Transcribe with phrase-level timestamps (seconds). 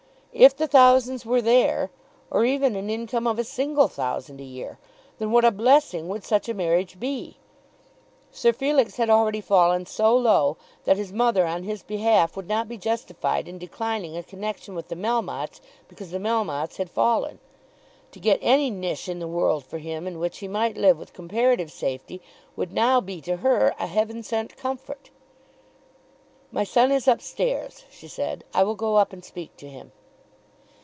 [0.33, 1.91] If the thousands were there,
[2.31, 4.79] or even an income of a single thousand a year,
[5.19, 7.35] then what a blessing would such a marriage be!
[8.31, 12.69] Sir Felix had already fallen so low that his mother on his behalf would not
[12.69, 15.59] be justified in declining a connection with the Melmottes
[15.89, 17.39] because the Melmottes had fallen.
[18.13, 21.11] To get any niche in the world for him in which he might live with
[21.13, 22.21] comparative safety
[22.55, 25.11] would now be to her a heaven sent comfort.
[26.53, 28.45] "My son is up stairs," she said.
[28.53, 29.91] "I will go up and speak to him."